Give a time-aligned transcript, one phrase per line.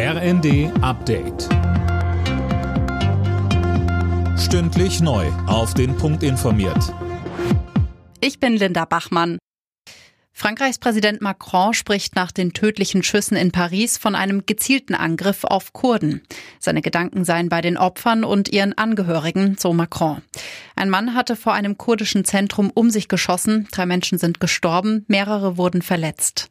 [0.00, 1.48] RND Update.
[4.38, 5.26] Stündlich neu.
[5.48, 6.94] Auf den Punkt informiert.
[8.20, 9.38] Ich bin Linda Bachmann.
[10.30, 15.72] Frankreichs Präsident Macron spricht nach den tödlichen Schüssen in Paris von einem gezielten Angriff auf
[15.72, 16.22] Kurden.
[16.60, 20.22] Seine Gedanken seien bei den Opfern und ihren Angehörigen, so Macron.
[20.76, 25.56] Ein Mann hatte vor einem kurdischen Zentrum um sich geschossen, drei Menschen sind gestorben, mehrere
[25.56, 26.50] wurden verletzt.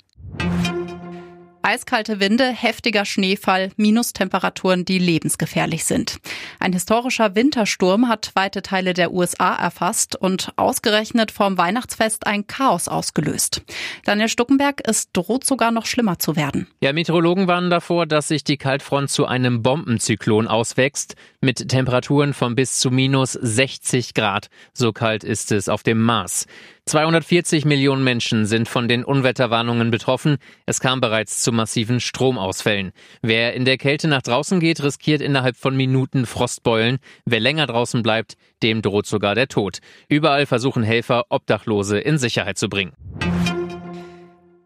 [1.68, 6.18] Eiskalte Winde, heftiger Schneefall, Minustemperaturen, die lebensgefährlich sind.
[6.62, 12.88] Ein historischer Wintersturm hat weite Teile der USA erfasst und ausgerechnet vorm Weihnachtsfest ein Chaos
[12.88, 13.64] ausgelöst.
[14.06, 16.68] Daniel Stuckenberg, es droht sogar noch schlimmer zu werden.
[16.80, 22.56] Ja, Meteorologen warnen davor, dass sich die Kaltfront zu einem Bombenzyklon auswächst, mit Temperaturen von
[22.56, 24.50] bis zu minus 60 Grad.
[24.74, 26.46] So kalt ist es auf dem Mars.
[26.88, 30.40] 240 Millionen Menschen sind von den Unwetterwarnungen betroffen.
[30.66, 32.92] Es kam bereits zu massiven Stromausfällen.
[33.22, 36.98] Wer in der Kälte nach draußen geht, riskiert innerhalb von Minuten Frostbeulen.
[37.24, 39.80] Wer länger draußen bleibt, dem droht sogar der Tod.
[40.10, 42.92] Überall versuchen Helfer, Obdachlose in Sicherheit zu bringen.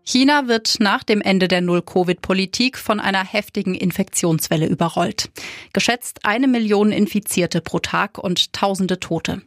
[0.04, 5.30] China wird nach dem Ende der Null-Covid-Politik von einer heftigen Infektionswelle überrollt.
[5.74, 9.42] Geschätzt eine Million Infizierte pro Tag und tausende Tote.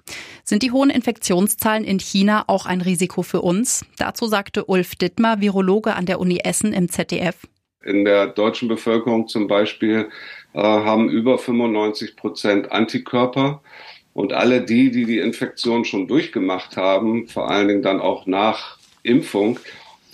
[0.44, 3.84] Sind die hohen Infektionszahlen in China auch ein Risiko für uns?
[3.98, 7.36] Dazu sagte Ulf Dittmar, Virologe an der Uni Essen im ZDF.
[7.82, 10.08] In der deutschen Bevölkerung zum Beispiel
[10.54, 13.60] äh, haben über 95 Prozent Antikörper.
[14.14, 18.78] Und alle die, die die Infektion schon durchgemacht haben, vor allen Dingen dann auch nach
[19.02, 19.58] Impfung,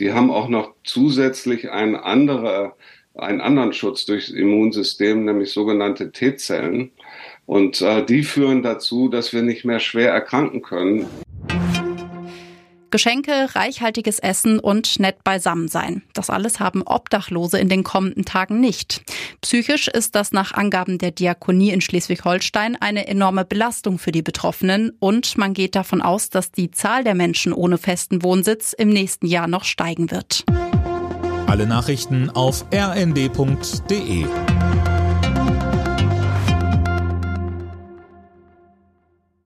[0.00, 2.72] die haben auch noch zusätzlich einen, andere,
[3.14, 6.90] einen anderen Schutz durchs Immunsystem, nämlich sogenannte T-Zellen.
[7.44, 11.06] Und äh, die führen dazu, dass wir nicht mehr schwer erkranken können.
[12.90, 16.02] Geschenke, reichhaltiges Essen und nett beisammen sein.
[16.12, 19.02] Das alles haben Obdachlose in den kommenden Tagen nicht.
[19.40, 24.92] Psychisch ist das nach Angaben der Diakonie in Schleswig-Holstein eine enorme Belastung für die Betroffenen
[24.98, 29.26] und man geht davon aus, dass die Zahl der Menschen ohne festen Wohnsitz im nächsten
[29.26, 30.44] Jahr noch steigen wird.
[31.46, 34.26] Alle Nachrichten auf rnd.de